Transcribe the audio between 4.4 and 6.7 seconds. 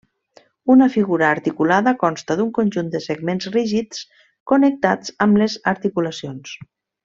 connectats amb les articulacions.